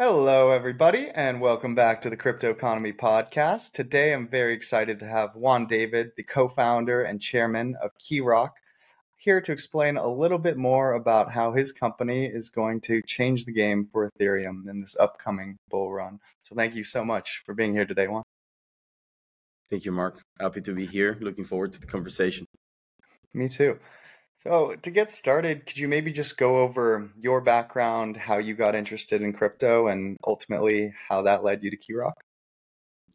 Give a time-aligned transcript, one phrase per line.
[0.00, 3.72] Hello, everybody, and welcome back to the Cryptoconomy Podcast.
[3.72, 8.50] Today, I'm very excited to have Juan David, the co founder and chairman of KeyRock,
[9.16, 13.44] here to explain a little bit more about how his company is going to change
[13.44, 16.20] the game for Ethereum in this upcoming bull run.
[16.42, 18.22] So, thank you so much for being here today, Juan.
[19.68, 20.22] Thank you, Mark.
[20.38, 21.18] Happy to be here.
[21.20, 22.46] Looking forward to the conversation.
[23.34, 23.80] Me too.
[24.38, 28.76] So, to get started, could you maybe just go over your background, how you got
[28.76, 32.12] interested in crypto, and ultimately how that led you to KeyRock?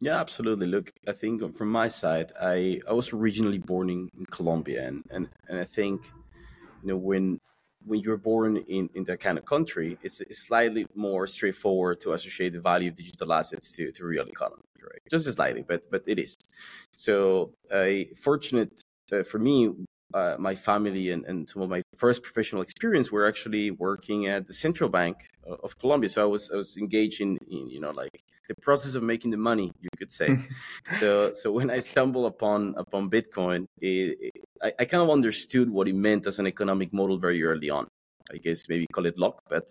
[0.02, 0.66] Yeah, absolutely.
[0.66, 5.02] Look, I think from my side, I, I was originally born in, in Colombia, and,
[5.10, 6.04] and, and I think
[6.82, 7.40] you know when
[7.86, 12.12] when you're born in, in that kind of country, it's, it's slightly more straightforward to
[12.14, 15.00] associate the value of digital assets to, to real economy, right?
[15.10, 16.36] Just slightly, but but it is.
[16.92, 19.70] So, uh, fortunate uh, for me,
[20.14, 24.46] uh, my family and, and some of my first professional experience were actually working at
[24.46, 26.08] the central bank of Colombia.
[26.08, 29.32] So I was I was engaged in, in you know like the process of making
[29.32, 30.38] the money, you could say.
[31.00, 35.68] so so when I stumbled upon upon Bitcoin, it, it, I, I kind of understood
[35.68, 37.88] what it meant as an economic model very early on.
[38.32, 39.68] I guess maybe call it luck, but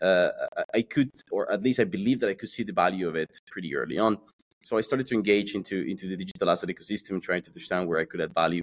[0.00, 0.30] uh,
[0.74, 3.30] I could, or at least I believe that I could see the value of it
[3.50, 4.18] pretty early on.
[4.64, 7.98] So I started to engage into into the digital asset ecosystem, trying to understand where
[7.98, 8.61] I could add value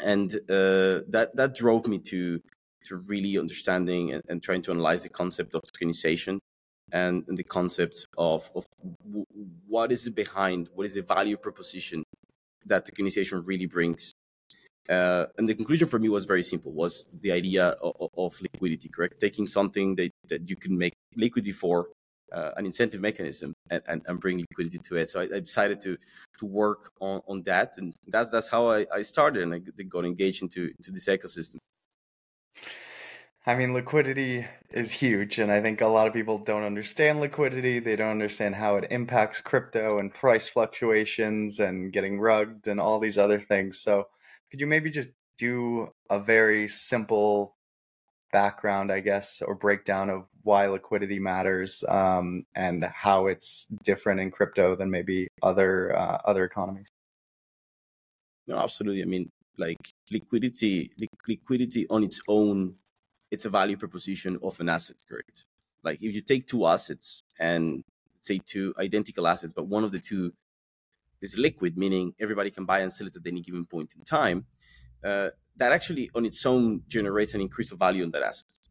[0.00, 2.40] and uh, that that drove me to
[2.84, 6.38] to really understanding and, and, trying to analyze the concept of tokenization
[6.92, 8.66] and, and the concept of, of
[9.04, 9.26] w-
[9.66, 12.02] what is behind what is the value proposition
[12.64, 14.12] that tokenization really brings.
[14.88, 18.88] Uh, and the conclusion for me was very simple was the idea of, of, liquidity
[18.88, 19.20] correct?
[19.20, 21.88] Taking something that, that you can make liquid before
[22.32, 25.08] uh, an incentive mechanism and, and, and, bring liquidity to it.
[25.08, 25.96] So I, I, decided to
[26.38, 30.04] to work on, on that, and that's that's how I, I started and I got
[30.04, 31.56] engaged into into this ecosystem.
[33.46, 37.78] I mean, liquidity is huge, and I think a lot of people don't understand liquidity.
[37.78, 42.98] They don't understand how it impacts crypto and price fluctuations and getting rugged and all
[42.98, 43.80] these other things.
[43.80, 44.08] So,
[44.50, 45.08] could you maybe just
[45.38, 47.56] do a very simple
[48.32, 54.30] background, I guess, or breakdown of why liquidity matters um, and how it's different in
[54.30, 55.72] crypto than maybe other
[56.02, 56.88] uh, other economies.
[58.46, 59.02] No, absolutely.
[59.02, 59.28] I mean,
[59.58, 62.56] like liquidity, li- liquidity on its own,
[63.30, 65.44] it's a value proposition of an asset, correct?
[65.84, 67.82] Like if you take two assets and
[68.22, 70.32] say two identical assets, but one of the two
[71.20, 74.46] is liquid, meaning everybody can buy and sell it at any given point in time.
[75.04, 78.67] Uh, that actually on its own generates an increase of value on that asset.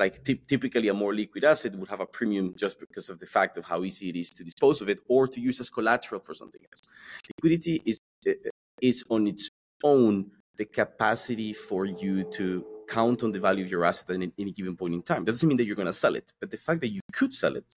[0.00, 3.26] Like t- typically, a more liquid asset would have a premium just because of the
[3.26, 6.20] fact of how easy it is to dispose of it or to use as collateral
[6.22, 6.80] for something else.
[7.28, 8.32] Liquidity is uh,
[8.80, 9.50] is on its
[9.84, 14.52] own the capacity for you to count on the value of your asset at any
[14.52, 15.24] given point in time.
[15.24, 17.34] That doesn't mean that you're going to sell it, but the fact that you could
[17.34, 17.70] sell it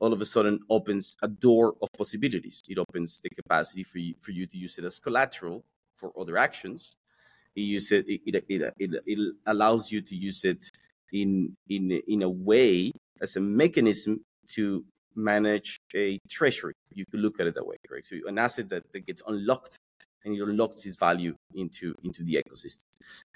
[0.00, 2.62] all of a sudden opens a door of possibilities.
[2.68, 5.64] It opens the capacity for you, for you to use it as collateral
[5.96, 6.94] for other actions
[7.58, 10.70] it use it it, it, it, it allows you to use it
[11.12, 14.20] in in in a way as a mechanism
[14.54, 16.74] to manage a treasury.
[16.94, 18.06] You could look at it that way, correct?
[18.06, 19.78] So an asset that, that gets unlocked
[20.24, 22.84] and it unlocks its value into into the ecosystem.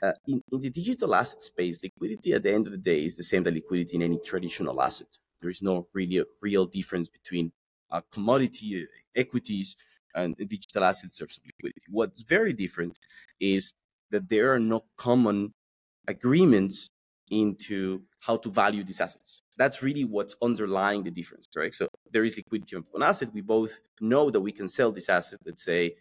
[0.02, 3.16] Uh, in, in the digital asset space, liquidity at the end of the day is
[3.16, 5.08] the same as liquidity in any traditional asset.
[5.40, 7.52] There is no really a real difference between
[7.90, 9.76] uh, commodity uh, equities
[10.14, 11.86] and digital assets of liquidity.
[11.88, 12.98] What's very different
[13.40, 13.72] is
[14.10, 15.52] that there are no common
[16.06, 16.88] agreements
[17.32, 19.40] into how to value these assets.
[19.56, 21.74] That's really what's underlying the difference, right?
[21.74, 23.30] So there is liquidity of an asset.
[23.32, 25.96] We both know that we can sell this asset, let's say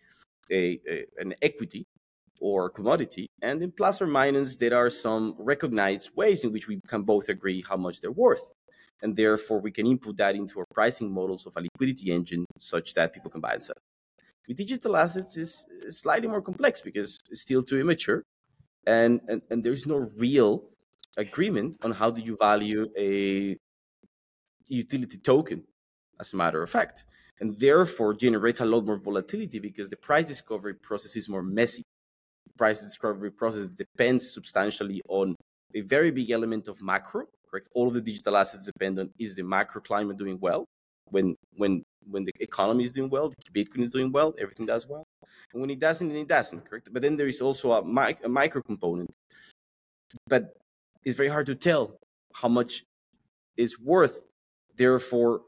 [0.51, 1.83] a, a an equity
[2.39, 6.79] or commodity, and in plus or minus, there are some recognized ways in which we
[6.87, 8.51] can both agree how much they're worth.
[9.03, 12.93] And therefore, we can input that into our pricing models of a liquidity engine such
[12.95, 13.81] that people can buy and sell.
[14.47, 18.23] With digital assets is slightly more complex because it's still too immature
[18.85, 20.63] and, and, and there's no real
[21.17, 23.57] agreement on how do you value a
[24.67, 25.63] utility token
[26.19, 27.05] as a matter of fact
[27.39, 31.83] and therefore generates a lot more volatility because the price discovery process is more messy
[32.47, 35.35] the price discovery process depends substantially on
[35.75, 39.35] a very big element of macro correct all of the digital assets depend on is
[39.35, 40.65] the macro climate doing well
[41.09, 45.05] when when when the economy is doing well, Bitcoin is doing well, everything does well.
[45.53, 46.89] And when it doesn't, then it doesn't, correct?
[46.91, 49.11] But then there is also a, mic- a micro component.
[50.27, 50.55] But
[51.03, 51.97] it's very hard to tell
[52.33, 52.83] how much
[53.57, 54.23] is worth.
[54.75, 55.41] Therefore,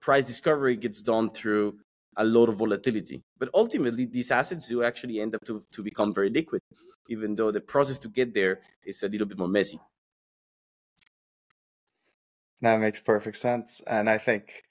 [0.00, 1.78] price discovery gets done through
[2.16, 3.22] a lot of volatility.
[3.38, 6.62] But ultimately, these assets do actually end up to, to become very liquid,
[7.08, 9.80] even though the process to get there is a little bit more messy.
[12.60, 13.82] That makes perfect sense.
[13.86, 14.62] And I think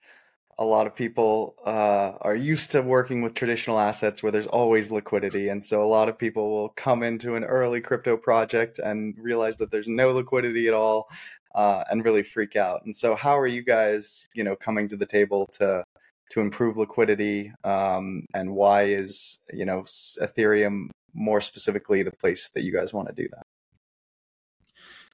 [0.58, 4.92] a lot of people uh, are used to working with traditional assets where there's always
[4.92, 5.50] liquidity.
[5.50, 9.58] And so a lot of people will come into an early crypto project and realize
[9.58, 11.10] that there's no liquidity at all
[11.56, 12.82] uh, and really freak out.
[12.86, 15.84] And so, how are you guys, you know, coming to the table to
[16.32, 17.52] to improve liquidity?
[17.64, 23.08] Um, and why is you know Ethereum more specifically the place that you guys want
[23.08, 23.44] to do that?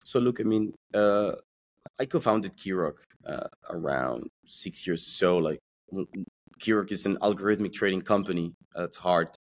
[0.03, 1.33] So look, I mean, uh,
[1.99, 5.37] I co-founded Keyrock uh, around six years or so.
[5.37, 5.59] Like
[6.59, 9.35] Keyrock is an algorithmic trading company at heart,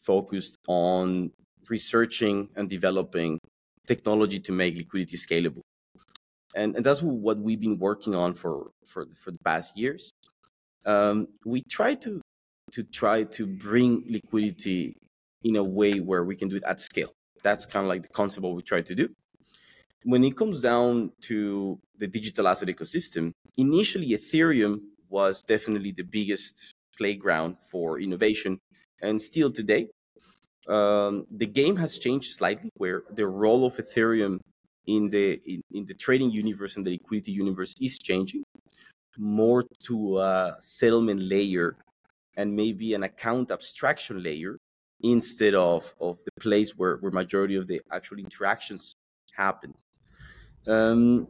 [0.00, 1.30] focused on
[1.68, 3.38] researching and developing
[3.86, 5.60] technology to make liquidity scalable.
[6.54, 10.12] And, and that's what we've been working on for, for, for the past years.
[10.86, 12.20] Um, we try to,
[12.72, 14.94] to try to bring liquidity
[15.42, 17.12] in a way where we can do it at scale.
[17.42, 19.08] That's kind of like the concept what we try to do
[20.04, 26.74] when it comes down to the digital asset ecosystem, initially Ethereum was definitely the biggest
[26.96, 28.58] playground for innovation,
[29.02, 29.88] and still today,
[30.68, 34.38] um, the game has changed slightly, where the role of Ethereum
[34.86, 38.42] in the in, in the trading universe and the liquidity universe is changing
[39.16, 41.76] more to a settlement layer
[42.36, 44.58] and maybe an account abstraction layer
[45.00, 48.94] instead of of the place where where majority of the actual interactions
[49.32, 49.72] happen
[50.66, 51.28] um,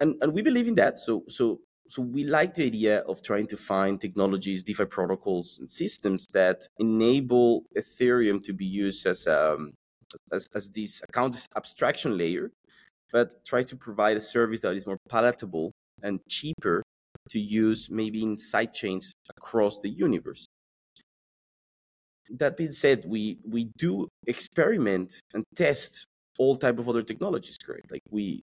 [0.00, 0.98] and and we believe in that.
[0.98, 5.70] So so so we like the idea of trying to find technologies, DeFi protocols, and
[5.70, 9.72] systems that enable Ethereum to be used as um
[10.32, 12.50] as, as this account abstraction layer,
[13.12, 16.82] but try to provide a service that is more palatable and cheaper
[17.30, 20.46] to use maybe in side chains across the universe.
[22.30, 26.06] That being said, we we do experiment and test
[26.38, 27.90] all type of other technologies, correct?
[27.90, 28.42] Like we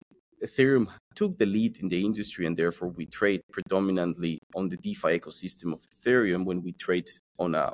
[0.44, 5.19] Ethereum took the lead in the industry, and therefore we trade predominantly on the DeFi
[5.19, 7.07] ecosystem of Ethereum when we trade
[7.40, 7.72] on a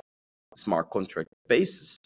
[0.56, 1.98] smart contract basis.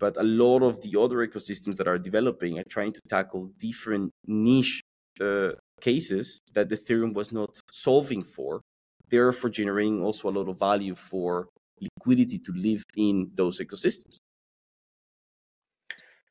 [0.00, 4.10] But a lot of the other ecosystems that are developing are trying to tackle different
[4.26, 4.80] niche
[5.20, 8.60] uh, cases that Ethereum was not solving for,
[9.08, 11.48] therefore generating also a lot of value for
[11.80, 14.16] liquidity to live in those ecosystems.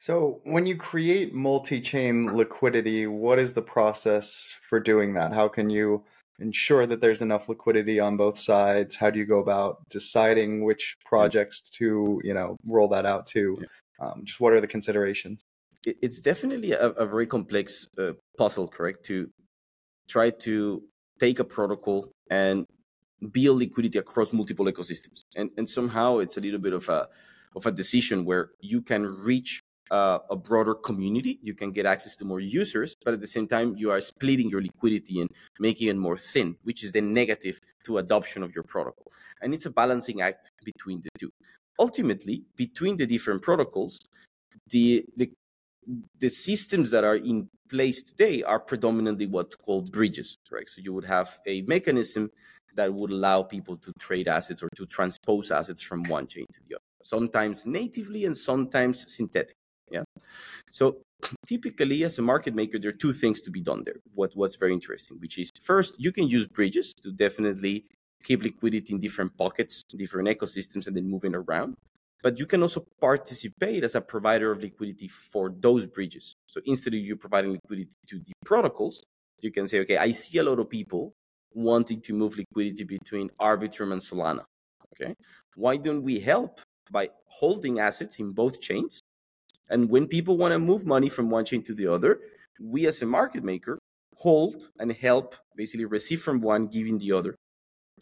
[0.03, 5.31] So, when you create multi chain liquidity, what is the process for doing that?
[5.31, 6.03] How can you
[6.39, 8.97] ensure that there's enough liquidity on both sides?
[8.97, 13.57] How do you go about deciding which projects to, you know, roll that out to?
[14.01, 15.45] Um, just what are the considerations?
[15.85, 19.05] It's definitely a, a very complex uh, puzzle, correct?
[19.05, 19.29] To
[20.09, 20.83] try to
[21.17, 22.65] take a protocol and
[23.31, 27.07] build liquidity across multiple ecosystems, and and somehow it's a little bit of a
[27.55, 31.39] of a decision where you can reach uh, a broader community.
[31.41, 34.50] You can get access to more users, but at the same time, you are splitting
[34.50, 38.63] your liquidity and making it more thin, which is the negative to adoption of your
[38.63, 39.12] protocol.
[39.41, 41.31] And it's a balancing act between the two.
[41.80, 44.00] Ultimately, between the different protocols,
[44.69, 45.31] the, the
[46.19, 50.69] the systems that are in place today are predominantly what's called bridges, right?
[50.69, 52.31] So you would have a mechanism
[52.75, 56.59] that would allow people to trade assets or to transpose assets from one chain to
[56.68, 59.56] the other, sometimes natively and sometimes synthetic.
[59.94, 60.04] Yeah.
[60.69, 60.98] So
[61.45, 64.00] typically as a market maker, there are two things to be done there.
[64.16, 67.86] What what's very interesting, which is first, you can use bridges to definitely
[68.24, 71.75] keep liquidity in different pockets, different ecosystems, and then moving around.
[72.24, 76.34] But you can also participate as a provider of liquidity for those bridges.
[76.48, 79.03] So instead of you providing liquidity to the protocols,
[79.41, 81.13] you can say, okay, I see a lot of people
[81.53, 84.46] wanting to move liquidity between Arbitrum and Solana.
[84.94, 85.13] Okay.
[85.56, 89.02] Why don't we help by holding assets in both chains
[89.70, 92.20] and when people want to move money from one chain to the other,
[92.62, 93.79] we as a market maker
[94.15, 97.36] hold and help basically receive from one, giving the other,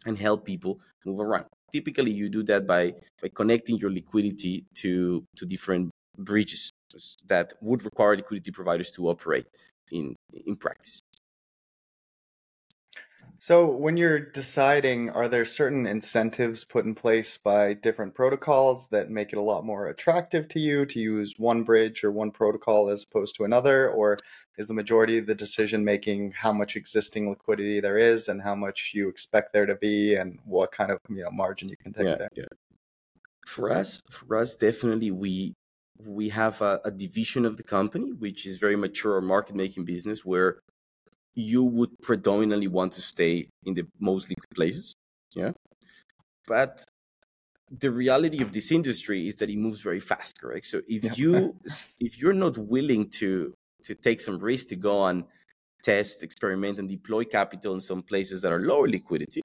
[0.05, 1.45] and help people move around.
[1.71, 6.71] Typically, you do that by, by connecting your liquidity to, to different bridges
[7.27, 9.45] that would require liquidity providers to operate
[9.91, 10.15] in,
[10.45, 10.99] in practice.
[13.41, 19.09] So, when you're deciding, are there certain incentives put in place by different protocols that
[19.09, 22.91] make it a lot more attractive to you to use one bridge or one protocol
[22.91, 23.89] as opposed to another?
[23.89, 24.19] Or
[24.59, 28.53] is the majority of the decision making how much existing liquidity there is and how
[28.53, 31.93] much you expect there to be and what kind of you know margin you can
[31.93, 32.29] take yeah, there?
[32.35, 32.45] Yeah.
[33.47, 35.55] For us, for us, definitely we
[35.97, 40.23] we have a, a division of the company which is very mature market making business
[40.23, 40.59] where
[41.33, 44.93] you would predominantly want to stay in the most liquid places.
[45.33, 45.51] Yeah.
[46.47, 46.85] But
[47.69, 50.65] the reality of this industry is that it moves very fast, correct?
[50.65, 51.13] So if yeah.
[51.15, 51.55] you
[51.99, 55.23] if you're not willing to to take some risk to go and
[55.83, 59.41] test, experiment, and deploy capital in some places that are lower liquidity,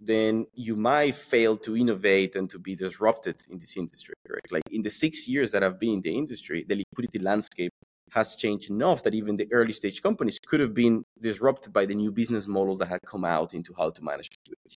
[0.00, 4.14] then you might fail to innovate and to be disrupted in this industry.
[4.26, 4.50] Correct?
[4.50, 7.72] Like in the six years that I've been in the industry, the liquidity landscape
[8.12, 11.94] has changed enough that even the early stage companies could have been disrupted by the
[11.94, 14.76] new business models that had come out into how to manage liquidity.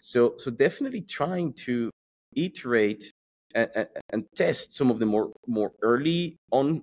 [0.00, 1.90] So, so definitely trying to
[2.34, 3.12] iterate
[3.54, 6.82] and, and, and test some of the more more early on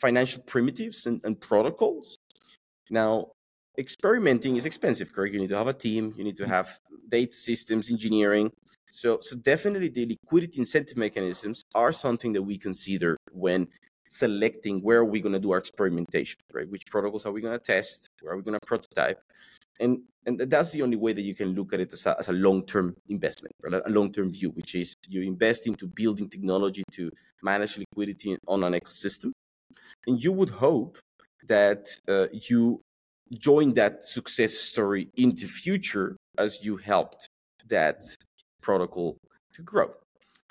[0.00, 2.18] financial primitives and, and protocols.
[2.90, 3.32] Now,
[3.78, 5.34] experimenting is expensive, correct?
[5.34, 6.48] You need to have a team, you need to mm.
[6.48, 6.78] have
[7.08, 8.50] data systems engineering.
[8.88, 13.66] So, so definitely the liquidity incentive mechanisms are something that we consider when
[14.08, 16.68] selecting where are we going to do our experimentation, right?
[16.68, 18.10] Which protocols are we going to test?
[18.20, 19.20] Where are we going to prototype?
[19.80, 22.28] And and that's the only way that you can look at it as a, as
[22.28, 23.80] a long-term investment, right?
[23.86, 28.72] a long-term view, which is you invest into building technology to manage liquidity on an
[28.72, 29.30] ecosystem,
[30.06, 30.98] and you would hope
[31.46, 32.80] that uh, you
[33.38, 37.28] join that success story in the future as you helped
[37.68, 38.02] that
[38.62, 39.16] protocol
[39.52, 39.92] to grow.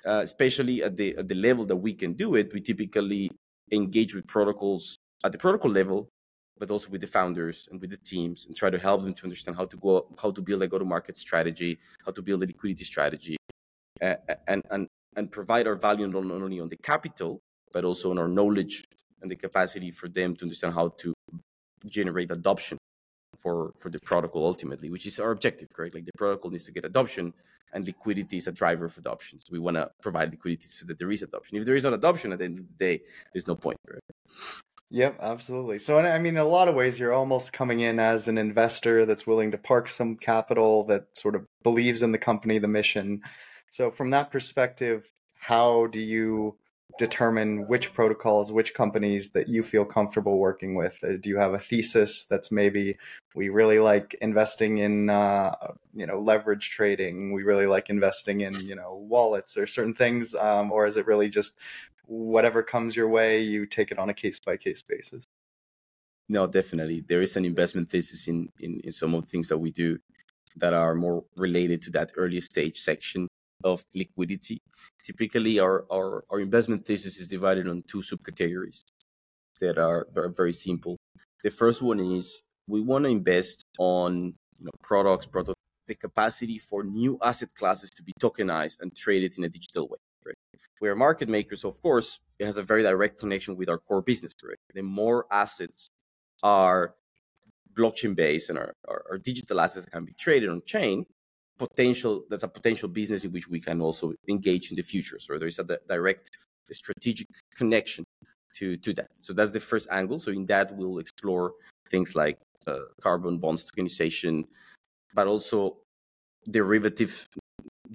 [0.06, 3.32] Uh, especially at the at the level that we can do it, we typically
[3.72, 6.10] engage with protocols at the protocol level,
[6.58, 9.24] but also with the founders and with the teams, and try to help them to
[9.24, 12.84] understand how to go, how to build a go-to-market strategy, how to build a liquidity
[12.84, 13.38] strategy,
[14.02, 14.16] uh,
[14.48, 17.40] and and and provide our value not only on the capital,
[17.72, 18.84] but also on our knowledge
[19.22, 21.14] and the capacity for them to understand how to
[21.88, 22.78] generate adoption
[23.46, 25.94] for for the protocol ultimately, which is our objective, correct?
[25.94, 27.32] Like the protocol needs to get adoption,
[27.74, 29.40] and liquidity is a driver of adoption.
[29.40, 31.58] So we want to provide liquidity so that there is adoption.
[31.58, 34.02] If there is not adoption at the end of the day, there's no point, right?
[34.90, 35.78] Yep, absolutely.
[35.80, 39.06] So, I mean, in a lot of ways, you're almost coming in as an investor
[39.06, 43.22] that's willing to park some capital that sort of believes in the company, the mission.
[43.70, 46.58] So, from that perspective, how do you
[46.98, 51.04] determine which protocols, which companies that you feel comfortable working with?
[51.04, 52.98] Uh, do you have a thesis that's maybe
[53.36, 55.54] we really like investing in, uh,
[55.94, 57.34] you know, leverage trading?
[57.34, 61.06] We really like investing in, you know, wallets or certain things, um, or is it
[61.06, 61.58] really just
[62.08, 65.26] whatever comes your way, you take it on a case by case basis?
[66.30, 67.04] No, definitely.
[67.08, 70.00] There is an investment thesis in, in, in some of the things that we do
[70.56, 73.28] that are more related to that early stage section
[73.66, 74.60] of liquidity.
[75.04, 78.84] Typically, our, our, our investment thesis is divided on two subcategories
[79.60, 80.08] that are
[80.38, 80.98] very, simple.
[81.44, 85.58] The first one is we want to invest on you know, products, product,
[85.88, 89.98] the capacity for new asset classes to be tokenized and traded in a digital way.
[90.26, 90.36] Right?
[90.82, 94.34] We're market makers, of course, it has a very direct connection with our core business.
[94.44, 94.58] Right?
[94.74, 95.88] The more assets
[96.44, 96.96] are
[97.74, 101.06] blockchain based and our, our, our digital assets can be traded on chain,
[101.58, 105.20] potential that's a potential business in which we can also engage in the future.
[105.20, 106.38] So there is a direct
[106.72, 108.06] strategic connection
[108.56, 109.08] to to that.
[109.12, 110.20] So that's the first angle.
[110.20, 111.54] So in that we'll explore
[111.90, 114.44] things like uh, carbon bonds tokenization
[115.14, 115.78] but also
[116.50, 117.26] derivative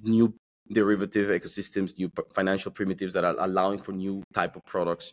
[0.03, 0.35] new
[0.73, 5.13] derivative ecosystems new financial primitives that are allowing for new type of products.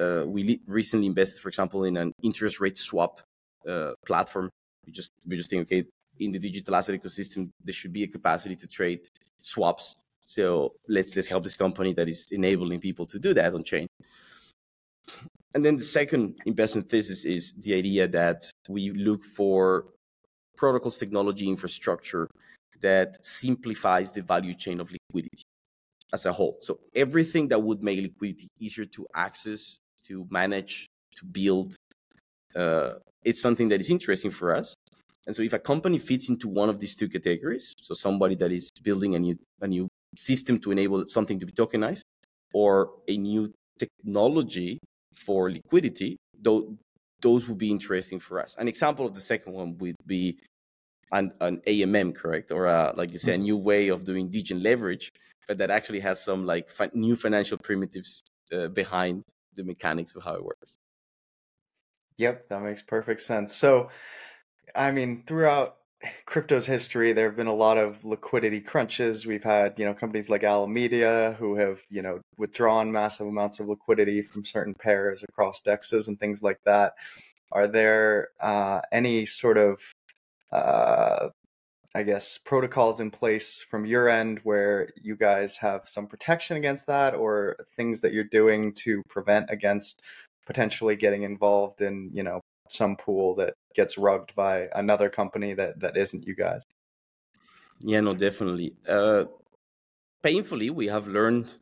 [0.00, 3.20] Uh, we recently invested for example in an interest rate swap
[3.68, 4.48] uh, platform.
[4.86, 5.84] We just we just think okay
[6.18, 9.08] in the digital asset ecosystem, there should be a capacity to trade
[9.40, 9.96] swaps.
[10.24, 13.86] So let's let's help this company that is enabling people to do that on chain.
[15.54, 19.86] And then the second investment thesis is the idea that we look for
[20.56, 22.28] protocols, technology, infrastructure
[22.80, 25.42] that simplifies the value chain of liquidity
[26.12, 26.58] as a whole.
[26.60, 31.76] So everything that would make liquidity easier to access, to manage, to build,
[32.54, 34.74] uh, it's something that is interesting for us.
[35.26, 38.50] And so if a company fits into one of these two categories, so somebody that
[38.50, 42.02] is building a new a new system to enable something to be tokenized
[42.52, 44.78] or a new technology
[45.14, 46.76] for liquidity, though
[47.20, 48.56] those would be interesting for us.
[48.58, 50.38] An example of the second one would be
[51.12, 52.50] an, an AMM, correct?
[52.50, 55.12] Or a, like you say, a new way of doing degen leverage,
[55.46, 59.22] but that actually has some like fi- new financial primitives uh, behind
[59.54, 60.76] the mechanics of how it works.
[62.18, 63.54] Yep, that makes perfect sense.
[63.54, 63.88] So
[64.74, 65.76] I mean, throughout
[66.26, 69.26] crypto's history, there have been a lot of liquidity crunches.
[69.26, 73.68] We've had, you know, companies like Alameda who have, you know, withdrawn massive amounts of
[73.68, 76.94] liquidity from certain pairs across dexes and things like that.
[77.52, 79.80] Are there uh, any sort of,
[80.50, 81.28] uh,
[81.94, 86.86] I guess, protocols in place from your end where you guys have some protection against
[86.86, 90.02] that, or things that you're doing to prevent against
[90.46, 92.40] potentially getting involved in, you know,
[92.72, 96.62] some pool that gets rugged by another company that that isn't you guys.
[97.80, 98.74] Yeah, no, definitely.
[98.88, 99.24] Uh,
[100.22, 101.56] painfully, we have learned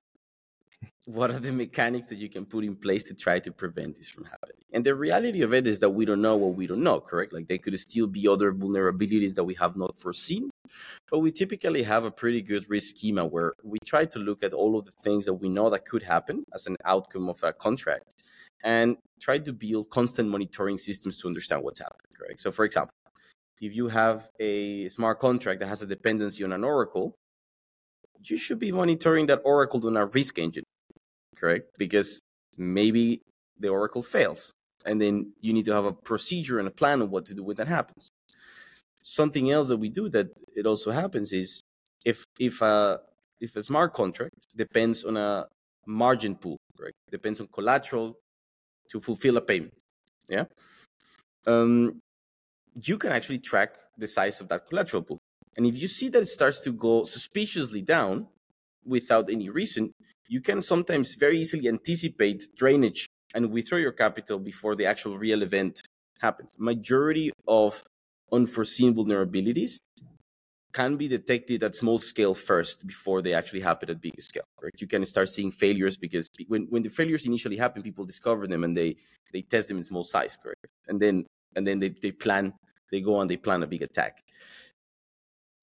[1.06, 4.08] what are the mechanics that you can put in place to try to prevent this
[4.08, 4.56] from happening?
[4.72, 7.32] And the reality of it is that we don't know what we don't know, correct?
[7.32, 10.50] Like there could still be other vulnerabilities that we have not foreseen.
[11.10, 14.52] But we typically have a pretty good risk schema where we try to look at
[14.52, 17.52] all of the things that we know that could happen as an outcome of a
[17.52, 18.22] contract
[18.62, 22.40] and try to build constant monitoring systems to understand what's happening, correct?
[22.40, 22.92] So for example,
[23.60, 27.14] if you have a smart contract that has a dependency on an oracle,
[28.22, 30.64] you should be monitoring that oracle on a risk engine
[31.40, 31.78] correct?
[31.78, 32.20] Because
[32.58, 33.22] maybe
[33.58, 34.52] the Oracle fails.
[34.84, 37.42] And then you need to have a procedure and a plan of what to do
[37.42, 38.08] when that happens.
[39.02, 41.62] Something else that we do that it also happens is
[42.04, 43.00] if if a
[43.40, 45.46] if a smart contract depends on a
[45.86, 46.92] margin pool, right?
[47.10, 48.14] Depends on collateral
[48.90, 49.74] to fulfill a payment.
[50.28, 50.44] Yeah.
[51.46, 52.00] Um,
[52.82, 55.18] you can actually track the size of that collateral pool.
[55.56, 58.28] And if you see that it starts to go suspiciously down
[58.84, 59.92] without any reason,
[60.28, 65.42] you can sometimes very easily anticipate drainage and withdraw your capital before the actual real
[65.42, 65.82] event
[66.20, 66.54] happens.
[66.58, 67.82] Majority of
[68.32, 69.78] unforeseen vulnerabilities
[70.72, 74.44] can be detected at small scale first before they actually happen at big scale.
[74.62, 74.72] Right?
[74.78, 78.64] You can start seeing failures because when, when the failures initially happen, people discover them
[78.64, 78.96] and they
[79.32, 80.72] they test them in small size, correct?
[80.88, 82.52] And then and then they, they plan,
[82.90, 84.22] they go on, they plan a big attack.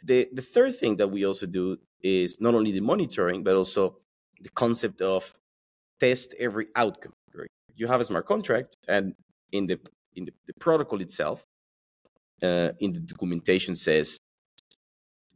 [0.03, 3.97] The the third thing that we also do is not only the monitoring, but also
[4.41, 5.33] the concept of
[5.99, 7.13] test every outcome.
[7.33, 7.49] Right?
[7.75, 9.13] You have a smart contract, and
[9.51, 9.79] in the
[10.15, 11.45] in the, the protocol itself,
[12.43, 14.19] uh, in the documentation says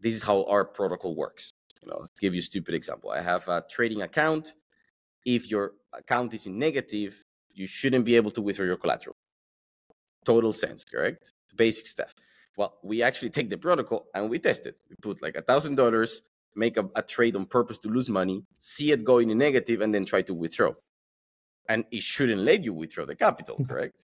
[0.01, 1.53] this is how our protocol works.
[1.81, 4.53] You know, to give you a stupid example, I have a trading account.
[5.25, 9.15] If your account is in negative, you shouldn't be able to withdraw your collateral.
[10.25, 11.33] Total sense, correct?
[11.55, 12.13] Basic stuff.
[12.57, 14.77] Well, we actually take the protocol and we test it.
[14.89, 16.21] We put like a thousand dollars
[16.55, 19.81] make a, a trade on purpose to lose money, see it go in a negative,
[19.81, 20.71] and then try to withdraw.
[21.69, 24.05] And it shouldn't let you withdraw the capital, correct?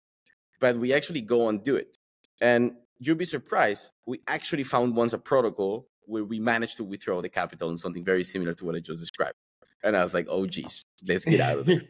[0.60, 1.98] but we actually go and do it.
[2.42, 7.22] And you'll be surprised, we actually found once a protocol where we managed to withdraw
[7.22, 9.36] the capital in something very similar to what I just described.
[9.84, 11.81] And I was like, oh, geez, let's get out of there.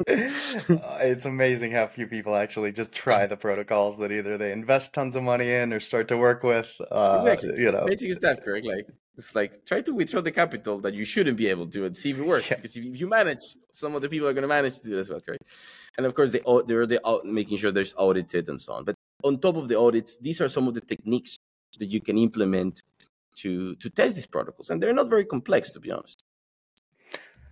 [0.06, 5.16] it's amazing how few people actually just try the protocols that either they invest tons
[5.16, 6.80] of money in or start to work with.
[6.90, 7.60] Uh, exactly.
[7.60, 8.64] You know, basic stuff, correct?
[8.64, 11.96] Like it's like try to withdraw the capital that you shouldn't be able to and
[11.96, 12.50] see if it works.
[12.50, 12.56] Yeah.
[12.56, 15.08] Because if you manage, some of the people are going to manage to do this
[15.08, 15.42] well, correct?
[15.96, 18.84] And of course, they they're the making sure there's audited and so on.
[18.84, 21.38] But on top of the audits, these are some of the techniques
[21.78, 22.82] that you can implement
[23.36, 26.24] to to test these protocols, and they're not very complex, to be honest.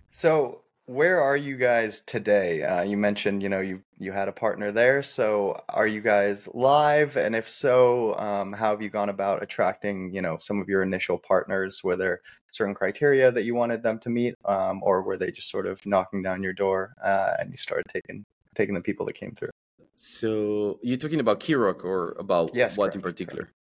[0.09, 2.63] So where are you guys today?
[2.63, 5.03] Uh, you mentioned, you know, you you had a partner there.
[5.03, 7.17] So are you guys live?
[7.17, 10.83] And if so, um, how have you gone about attracting, you know, some of your
[10.83, 11.83] initial partners?
[11.83, 15.49] Were there certain criteria that you wanted them to meet, um, or were they just
[15.49, 18.25] sort of knocking down your door uh, and you started taking
[18.55, 19.51] taking the people that came through?
[19.97, 23.43] So you're talking about Keyrock or about yes, what correct, in particular?
[23.43, 23.53] Correct.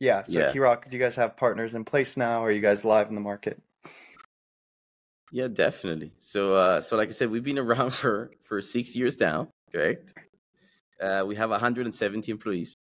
[0.00, 0.22] Yeah.
[0.24, 0.52] So yeah.
[0.52, 2.42] Keyrock, do you guys have partners in place now?
[2.42, 3.60] Or Are you guys live in the market?
[5.32, 6.12] Yeah, definitely.
[6.18, 10.12] So, uh, so like I said, we've been around for for six years now, correct?
[11.00, 12.76] Uh, we have 170 employees.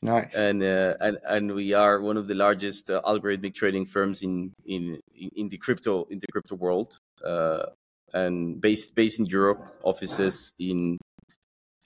[0.00, 0.32] Nice.
[0.34, 4.52] And uh, and and we are one of the largest uh, algorithmic trading firms in,
[4.64, 5.00] in
[5.34, 6.98] in the crypto in the crypto world.
[7.24, 7.66] Uh,
[8.12, 10.98] and based based in Europe, offices in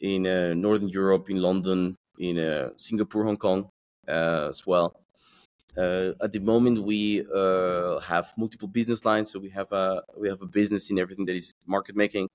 [0.00, 3.70] in uh, Northern Europe, in London, in uh, Singapore, Hong Kong,
[4.08, 5.00] uh, as well.
[5.76, 9.30] Uh, at the moment, we uh, have multiple business lines.
[9.30, 12.28] So we have a we have a business in everything that is market making.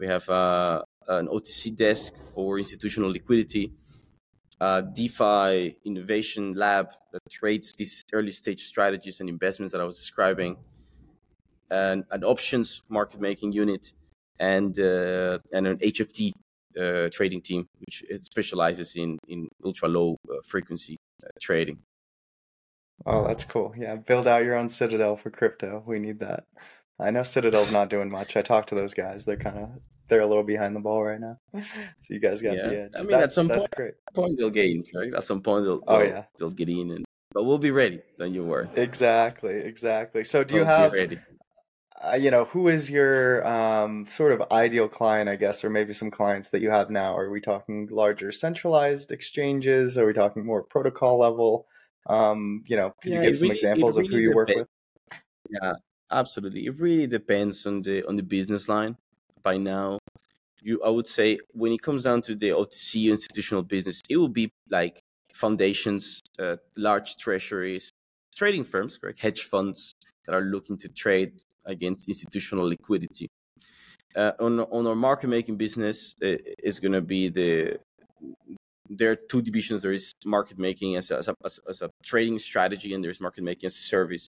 [0.00, 3.72] We have an OTC desk for institutional liquidity,
[4.60, 10.56] DeFi innovation lab that trades these early stage strategies and investments that I was describing,
[11.70, 13.92] and an options market making unit,
[14.40, 16.32] and uh, and an HFT
[16.78, 20.96] uh, trading team which specializes in in ultra low uh, frequency
[21.40, 21.78] trading.
[23.06, 23.72] Oh, that's cool.
[23.76, 25.82] Yeah, build out your own Citadel for crypto.
[25.86, 26.44] We need that.
[26.98, 28.36] I know Citadel's not doing much.
[28.36, 29.24] I talked to those guys.
[29.24, 29.70] They're kind of
[30.08, 31.38] they're a little behind the ball right now.
[31.62, 32.68] So you guys got yeah.
[32.68, 32.90] the edge.
[32.94, 33.94] I mean, that's, at some that's point, great.
[34.14, 34.84] point they'll get in.
[34.94, 35.14] Right?
[35.14, 37.70] At some point they'll, oh, they'll oh yeah they'll get in, and but we'll be
[37.70, 38.02] ready.
[38.18, 38.68] Don't you worry.
[38.74, 40.24] Exactly, exactly.
[40.24, 40.92] So do we'll you have?
[42.02, 45.92] Uh, you know, who is your um, sort of ideal client, I guess, or maybe
[45.92, 47.14] some clients that you have now?
[47.14, 49.98] Are we talking larger centralized exchanges?
[49.98, 51.66] Are we talking more protocol level?
[52.06, 54.48] Um, you know, could yeah, you give some really, examples really of who you work
[54.48, 54.66] with?
[55.50, 55.74] Yeah,
[56.10, 56.64] absolutely.
[56.66, 58.96] It really depends on the on the business line.
[59.42, 59.98] By now,
[60.62, 64.28] you I would say when it comes down to the OTC institutional business, it will
[64.28, 65.02] be like
[65.34, 67.90] foundations, uh, large treasuries,
[68.34, 73.28] trading firms, correct, hedge funds that are looking to trade against institutional liquidity.
[74.16, 77.78] Uh, on on our market making business is going to be the
[78.90, 79.82] there are two divisions.
[79.82, 81.34] There is market making as a, as a,
[81.68, 84.28] as a trading strategy, and there's market making as a service.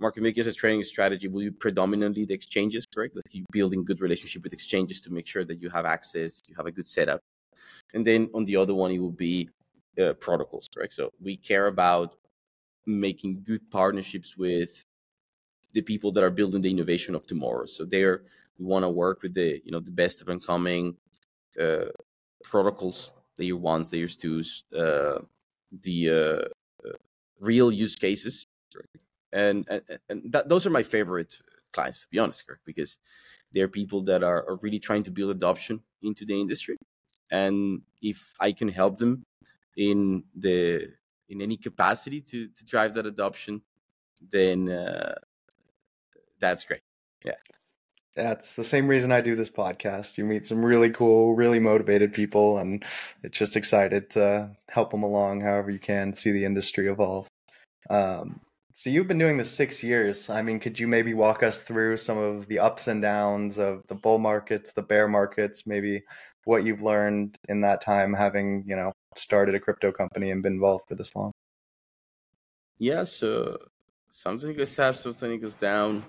[0.00, 3.14] Market making as a trading strategy will be predominantly the exchanges, correct?
[3.14, 6.56] Like you building good relationship with exchanges to make sure that you have access, you
[6.56, 7.20] have a good setup.
[7.94, 9.48] And then on the other one, it will be
[10.00, 10.94] uh, protocols, correct?
[10.94, 12.16] So we care about
[12.86, 14.82] making good partnerships with
[15.72, 17.66] the people that are building the innovation of tomorrow.
[17.66, 18.22] So there,
[18.58, 20.96] we want to work with the you know the best up and coming
[21.60, 21.86] uh,
[22.44, 25.18] protocols layer ones, layer twos, uh,
[25.82, 26.92] the uh, uh,
[27.40, 28.46] real use cases,
[29.32, 31.34] and and, and that, those are my favorite
[31.72, 32.98] clients to be honest, Kirk, because
[33.52, 36.76] they're people that are, are really trying to build adoption into the industry,
[37.30, 39.24] and if I can help them
[39.76, 40.88] in the
[41.28, 43.62] in any capacity to to drive that adoption,
[44.30, 45.14] then uh,
[46.42, 46.80] that's great.
[47.24, 47.36] Yeah.
[48.14, 50.18] That's the same reason I do this podcast.
[50.18, 52.84] You meet some really cool, really motivated people, and
[53.22, 57.26] it's just excited to help them along however you can, see the industry evolve.
[57.88, 58.40] Um,
[58.74, 60.28] so you've been doing this six years.
[60.28, 63.82] I mean, could you maybe walk us through some of the ups and downs of
[63.88, 66.02] the bull markets, the bear markets, maybe
[66.44, 70.54] what you've learned in that time, having you know started a crypto company and been
[70.54, 71.32] involved for this long?
[72.78, 73.58] Yeah, so
[74.10, 76.04] something goes up, something goes down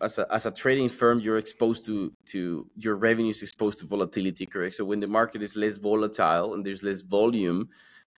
[0.00, 3.86] as a, as a trading firm you're exposed to to your revenue is exposed to
[3.86, 4.74] volatility correct?
[4.74, 7.68] So when the market is less volatile and there's less volume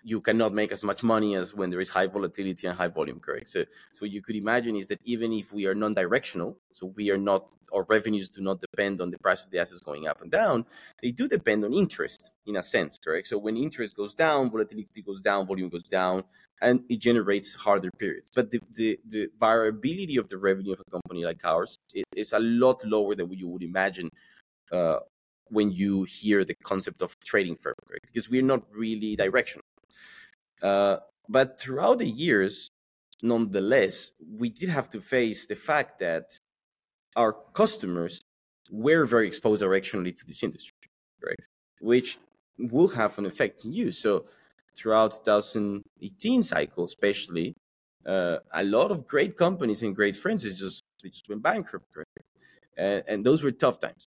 [0.04, 3.20] you cannot make as much money as when there is high volatility and high volume
[3.20, 3.48] correct?
[3.48, 7.18] So so you could imagine is that even if we are non-directional so we are
[7.18, 10.30] not our revenues do not depend on the price of the assets going up and
[10.30, 10.64] down
[11.02, 13.26] they do depend on interest in a sense correct?
[13.28, 16.24] So when interest goes down volatility goes down volume goes down
[16.62, 18.30] and it generates harder periods.
[18.34, 21.76] But the, the, the variability of the revenue of a company like ours
[22.14, 24.08] is a lot lower than what you would imagine
[24.70, 25.00] uh,
[25.48, 28.00] when you hear the concept of trading firm, right?
[28.06, 29.64] because we're not really directional.
[30.62, 30.98] Uh,
[31.28, 32.70] but throughout the years,
[33.22, 36.38] nonetheless, we did have to face the fact that
[37.16, 38.20] our customers
[38.70, 40.88] were very exposed directionally to this industry,
[41.22, 41.44] right?
[41.80, 42.18] Which
[42.58, 43.90] will have an effect on you.
[43.90, 44.24] So
[44.76, 47.54] throughout 2018 cycle, especially,
[48.06, 52.06] uh, a lot of great companies and great friends just they just went bankrupt, right?
[52.76, 54.06] And, and those were tough times.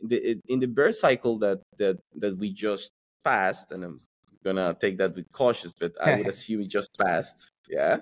[0.00, 2.92] In the, in the bear cycle that that that we just
[3.24, 4.00] passed, and I'm
[4.44, 7.50] gonna take that with cautious, but I would assume it just passed.
[7.68, 7.98] Yeah.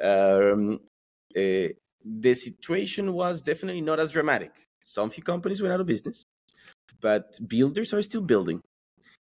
[0.00, 0.80] Um,
[1.36, 1.68] uh,
[2.04, 4.52] the situation was definitely not as dramatic.
[4.84, 6.24] Some few companies went out of business,
[7.00, 8.60] but builders are still building.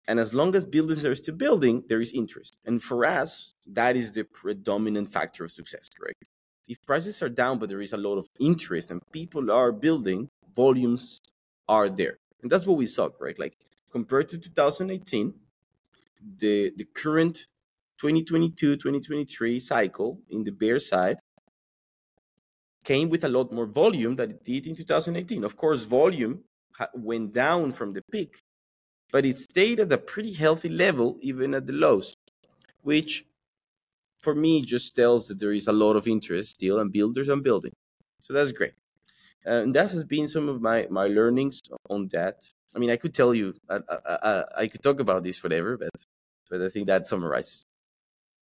[0.09, 2.61] And as long as buildings are still building, there is interest.
[2.67, 6.25] And for us, that is the predominant factor of success, correct?
[6.69, 10.29] If prices are down, but there is a lot of interest and people are building,
[10.55, 11.21] volumes
[11.69, 12.19] are there.
[12.43, 13.39] And that's what we saw, correct?
[13.39, 13.57] Like
[13.91, 15.35] compared to 2018,
[16.39, 17.47] the, the current
[17.99, 21.19] 2022 2023 cycle in the bear side
[22.85, 25.43] came with a lot more volume than it did in 2018.
[25.45, 26.45] Of course, volume
[26.95, 28.41] went down from the peak,
[29.13, 32.17] but it stayed at a pretty healthy level even at the lows,
[32.83, 33.25] which
[34.19, 37.43] for me just tells that there is a lot of interest still and builders and
[37.43, 37.73] building.
[38.21, 38.75] So that's great.
[39.47, 42.43] Uh, and that has been some of my, my learnings on that.
[42.75, 45.91] I mean, I could tell you, I, I, I could talk about this forever, but,
[46.51, 47.67] but I think that summarizes.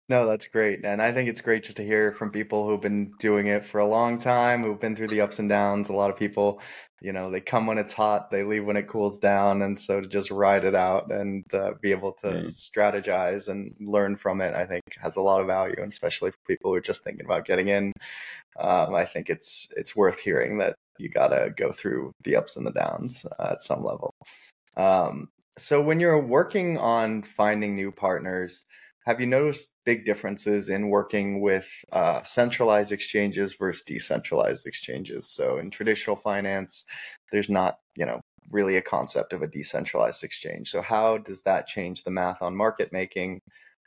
[0.06, 0.84] No, that's great.
[0.84, 3.78] And I think it's great just to hear from people who've been doing it for
[3.78, 5.88] a long time, who've been through the ups and downs.
[5.88, 6.60] A lot of people,
[7.00, 9.62] you know, they come when it's hot, they leave when it cools down.
[9.62, 12.46] And so to just ride it out and uh, be able to mm.
[12.48, 15.76] strategize and learn from it, I think has a lot of value.
[15.78, 17.92] And especially for people who are just thinking about getting in,
[18.60, 22.56] um, I think it's, it's worth hearing that you got to go through the ups
[22.56, 24.12] and the downs uh, at some level.
[24.76, 28.66] Um, so when you're working on finding new partners,
[29.06, 35.28] have you noticed big differences in working with uh, centralized exchanges versus decentralized exchanges?
[35.28, 36.86] So in traditional finance,
[37.30, 40.70] there's not, you know, really a concept of a decentralized exchange.
[40.70, 43.40] So how does that change the math on market making?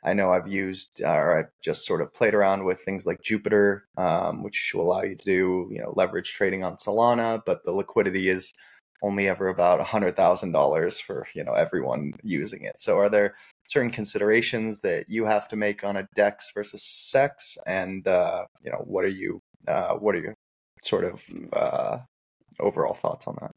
[0.04, 3.20] I know I've used uh, or I've just sort of played around with things like
[3.20, 7.64] Jupiter, um, which will allow you to do, you know, leverage trading on Solana, but
[7.64, 8.54] the liquidity is
[9.02, 12.80] only ever about $100,000 for, you know, everyone using it.
[12.80, 13.34] So are there
[13.68, 17.58] certain considerations that you have to make on a DEX versus CEX?
[17.66, 20.34] And, uh, you know, what are you, uh, what are your
[20.82, 21.98] sort of uh,
[22.58, 23.52] overall thoughts on that?